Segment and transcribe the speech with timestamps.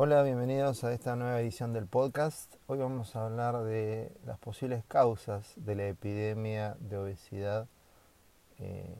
[0.00, 2.54] Hola, bienvenidos a esta nueva edición del podcast.
[2.68, 7.66] Hoy vamos a hablar de las posibles causas de la epidemia de obesidad
[8.60, 8.94] eh,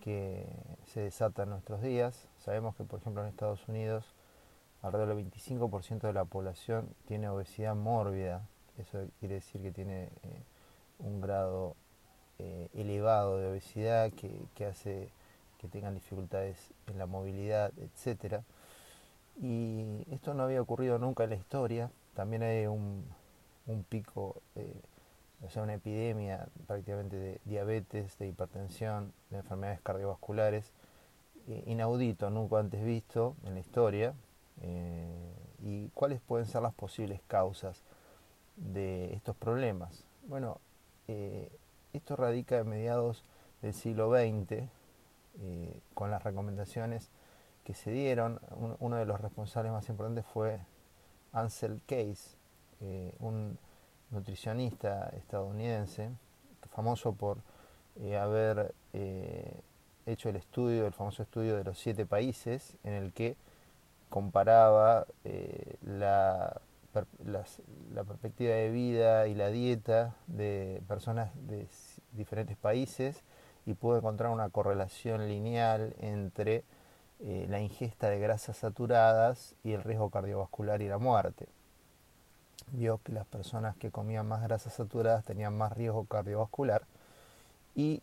[0.00, 0.44] que
[0.92, 2.26] se desata en nuestros días.
[2.40, 4.06] Sabemos que, por ejemplo, en Estados Unidos
[4.82, 8.42] alrededor del 25% de la población tiene obesidad mórbida.
[8.76, 10.42] Eso quiere decir que tiene eh,
[10.98, 11.76] un grado
[12.40, 15.10] eh, elevado de obesidad que, que hace
[15.58, 16.58] que tengan dificultades
[16.88, 18.42] en la movilidad, etcétera
[19.40, 21.90] y esto no había ocurrido nunca en la historia.
[22.14, 23.04] También hay un,
[23.88, 24.42] pico,
[25.42, 30.72] o sea, una epidemia prácticamente de diabetes, de hipertensión, de enfermedades cardiovasculares,
[31.46, 34.14] eh, inaudito, nunca antes visto en la historia.
[34.62, 37.82] Eh, ¿Y cuáles pueden ser las posibles causas
[38.56, 40.04] de estos problemas?
[40.26, 40.60] Bueno,
[41.08, 41.50] eh,
[41.92, 43.24] esto radica a mediados
[43.62, 44.68] del siglo XX,
[45.94, 47.10] con las recomendaciones
[47.64, 48.40] que se dieron.
[48.78, 50.60] uno de los responsables más importantes fue
[51.32, 52.36] Ansel Case,
[52.80, 53.58] eh, un
[54.10, 56.10] nutricionista estadounidense,
[56.70, 57.38] famoso por
[57.96, 59.60] eh, haber eh,
[60.06, 63.36] hecho el estudio, el famoso estudio de los siete países, en el que
[64.10, 65.06] comparaba
[65.82, 66.60] la,
[67.92, 71.66] la perspectiva de vida y la dieta de personas de
[72.12, 73.24] diferentes países
[73.66, 76.62] y pudo encontrar una correlación lineal entre
[77.26, 81.48] eh, la ingesta de grasas saturadas y el riesgo cardiovascular y la muerte.
[82.72, 86.82] Vio que las personas que comían más grasas saturadas tenían más riesgo cardiovascular
[87.74, 88.02] y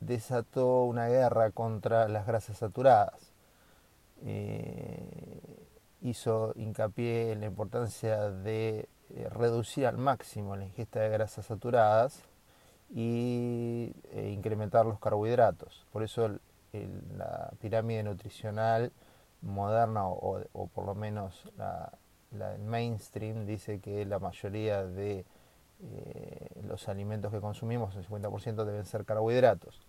[0.00, 3.34] desató una guerra contra las grasas saturadas.
[4.24, 5.66] Eh,
[6.00, 12.22] hizo hincapié en la importancia de eh, reducir al máximo la ingesta de grasas saturadas
[12.94, 15.84] y incrementar los carbohidratos.
[15.92, 16.38] Por eso
[17.16, 18.92] la pirámide nutricional
[19.42, 21.92] moderna o, por lo menos la,
[22.58, 25.24] mainstream dice que la mayoría de
[25.80, 29.80] eh, los alimentos que consumimos, el 50% deben ser carbohidratos.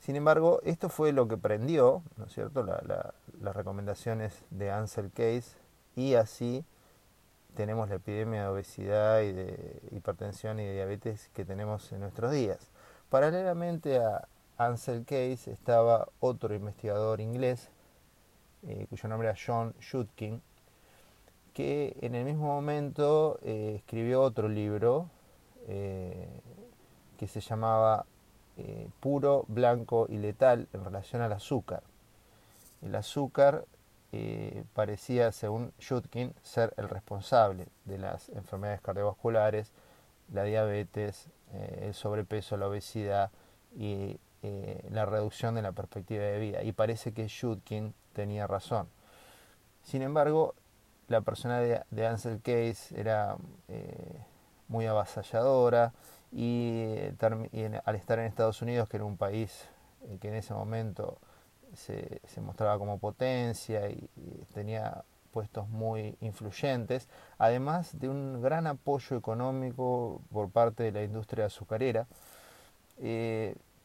[0.00, 5.56] Sin embargo, esto fue lo que prendió, ¿no es cierto?, las recomendaciones de Ansel Case
[5.94, 6.64] y así
[7.54, 12.32] tenemos la epidemia de obesidad y de hipertensión y de diabetes que tenemos en nuestros
[12.32, 12.58] días.
[13.08, 17.70] Paralelamente a, Ansel Case estaba otro investigador inglés,
[18.66, 20.40] eh, cuyo nombre era John Shutkin,
[21.52, 25.10] que en el mismo momento eh, escribió otro libro
[25.66, 26.28] eh,
[27.18, 28.06] que se llamaba
[29.00, 31.82] Puro, Blanco y Letal en relación al azúcar.
[32.82, 33.64] El azúcar
[34.74, 39.72] parecía, según Shutkin, ser el responsable de las enfermedades cardiovasculares,
[40.32, 41.26] la diabetes,
[41.80, 43.32] el sobrepeso, la obesidad
[43.76, 46.62] y eh, la reducción de la perspectiva de vida.
[46.62, 48.88] Y parece que Shutkin tenía razón.
[49.82, 50.54] Sin embargo,
[51.08, 53.38] la persona de, Ansel Case era
[53.68, 54.20] eh,
[54.68, 55.94] muy avasalladora
[56.30, 56.84] y,
[57.86, 59.66] al estar en Estados Unidos, que era un país
[60.02, 61.16] eh, que en ese momento
[61.72, 64.10] se, mostraba como potencia y,
[64.52, 71.46] tenía puestos muy influyentes, además de un gran apoyo económico por parte de la industria
[71.46, 72.06] azucarera,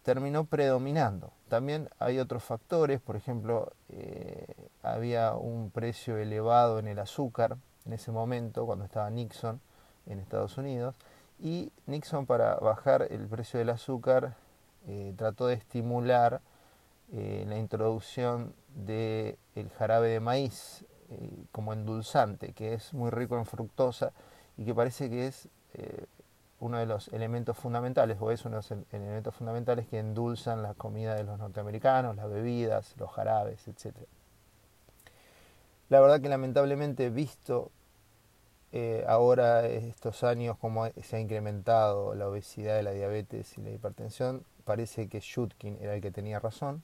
[0.04, 1.32] terminó predominando.
[1.50, 4.46] También hay otros factores, por ejemplo, eh,
[4.82, 9.60] había un precio elevado en el azúcar en ese momento, cuando estaba Nixon
[10.06, 10.96] en Estados Unidos,
[11.40, 14.36] y Nixon para bajar el precio del azúcar
[14.88, 16.42] eh, trató de estimular
[17.12, 20.86] eh, la introducción del el jarabe de maíz
[21.52, 24.12] como endulzante, que es muy rico en fructosa
[24.58, 25.50] y que parece que es
[26.59, 30.74] uno de los elementos fundamentales, o es uno de los elementos fundamentales que endulzan la
[30.74, 33.96] comida de los norteamericanos, las bebidas, los jarabes, etc.
[35.90, 37.72] La verdad que lamentablemente visto
[38.72, 44.46] eh, ahora estos años como se ha incrementado la obesidad, la diabetes y la hipertensión,
[44.66, 46.84] parece que Shutkin era el que tenía razón.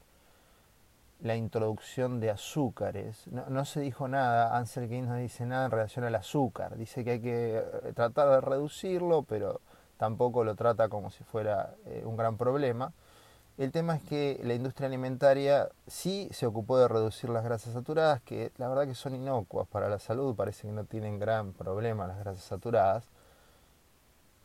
[1.21, 6.05] La introducción de azúcares, no, se dijo nada, Ansel Keys no dice nada en relación
[6.05, 9.61] al azúcar, dice que hay que eh, tratar de reducirlo, pero
[9.97, 12.91] tampoco lo trata como si fuera eh, un gran problema.
[13.57, 18.21] El tema es que la industria alimentaria sí se ocupó de reducir las grasas saturadas,
[18.21, 22.05] que la verdad que son inocuas para la salud, parece que no tienen gran problema
[22.05, 23.09] las grasas saturadas,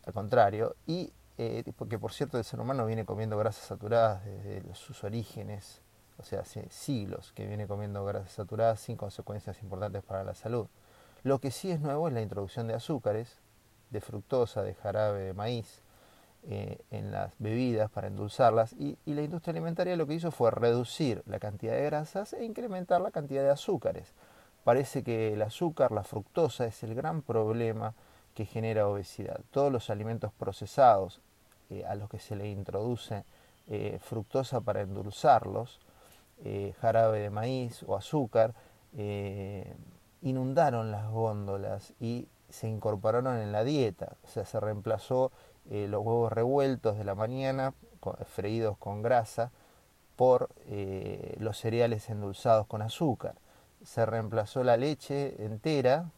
[0.06, 1.12] al contrario, y
[1.42, 5.80] eh, porque por cierto el ser humano viene comiendo grasas saturadas desde sus orígenes,
[6.20, 10.66] o sea, hace siglos que viene comiendo grasas saturadas sin consecuencias importantes para la salud.
[11.22, 13.38] Lo que sí es nuevo es la introducción de azúcares,
[13.90, 15.82] de fructosa, de jarabe de maíz
[16.48, 21.22] eh, en las bebidas para endulzarlas y, la industria alimentaria lo que hizo fue reducir
[21.26, 24.14] la cantidad de grasas e incrementar la cantidad de azúcares.
[24.64, 27.94] parece que el azúcar, la fructosa, es el gran problema
[28.34, 29.40] que genera obesidad.
[29.50, 31.20] Todos los alimentos procesados
[31.70, 33.24] eh, a los que se le introduce
[33.68, 35.80] eh, fructosa para endulzarlos,
[36.44, 38.54] eh, jarabe de maíz o azúcar,
[40.22, 44.16] inundaron las góndolas y se incorporaron en la dieta.
[44.24, 45.30] O sea, se reemplazó
[45.70, 47.74] los huevos revueltos de la mañana,
[48.26, 49.52] freídos con grasa,
[50.16, 50.48] por
[51.38, 53.36] los cereales endulzados con azúcar.
[53.84, 56.10] Se reemplazó la leche entera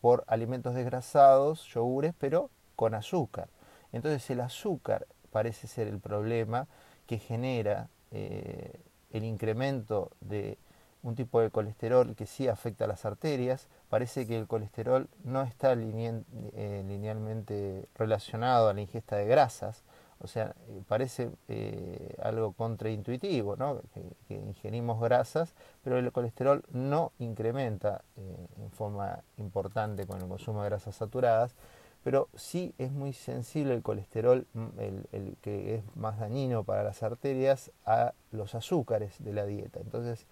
[0.00, 3.48] por alimentos desgrasados, yogures, pero con azúcar.
[3.90, 6.66] Entonces el azúcar parece ser el problema
[7.06, 8.80] que genera eh,
[9.14, 10.58] el incremento de
[11.02, 13.68] un tipo de colesterol que sí afecta a las arterias.
[13.88, 19.84] Parece que el colesterol no está eh, linealmente relacionado a la ingesta de grasas,
[20.18, 23.80] o sea, eh, parece eh, algo contraintuitivo, ¿no?
[23.92, 30.70] Que, ingerimos grasas, pero el colesterol no incrementa en forma importante con el consumo de
[30.70, 31.54] grasas saturadas,
[32.04, 34.66] pero sí es muy sensible el colesterol, mm,
[35.12, 39.80] el, que es más dañino para las arterias, a los azúcares de la dieta.
[39.80, 40.26] Entonces,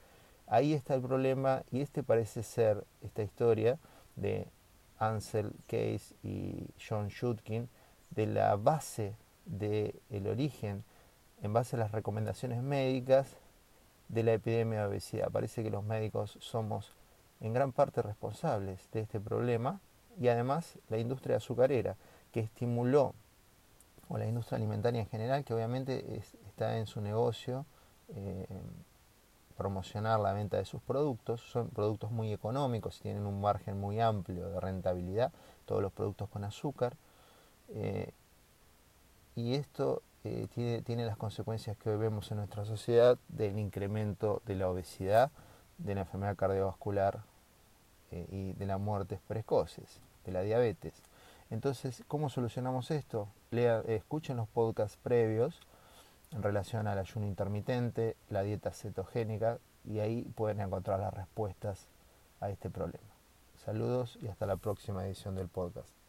[0.46, 3.78] ahí está el problema y este parece ser esta historia
[4.16, 4.48] de
[4.98, 7.70] Ansel Case y John Schutkin
[8.10, 9.16] de la base
[9.46, 10.84] del el origen
[11.42, 13.34] en base a las recomendaciones médicas
[14.08, 15.30] de la epidemia de obesidad.
[15.30, 16.94] Parece que los médicos somos
[17.40, 19.80] en gran parte responsables de este problema
[20.20, 21.96] y además la industria azucarera
[22.32, 23.14] que estimuló,
[24.08, 27.66] o la industria alimentaria en general, que obviamente está en su negocio
[28.14, 28.46] eh,
[29.56, 34.48] promocionar la venta de sus productos, son productos muy económicos tienen un margen muy amplio
[34.48, 35.32] de rentabilidad,
[35.66, 36.96] todos los productos con azúcar.
[37.68, 38.12] Eh,
[39.36, 44.42] y esto eh, tiene, tiene, las consecuencias que hoy vemos en nuestra sociedad del incremento
[44.46, 45.30] de la obesidad,
[45.78, 47.22] de la enfermedad cardiovascular
[48.12, 51.02] eh, y de las muertes precoces, de la diabetes.
[51.50, 53.28] Entonces, ¿cómo solucionamos esto?
[53.50, 55.60] Lea, escuchen los podcasts previos
[56.30, 61.88] en relación al ayuno intermitente, la dieta cetogénica, y ahí pueden encontrar las respuestas
[62.40, 63.12] a este problema.
[63.64, 66.01] Saludos y hasta la próxima edición del podcast.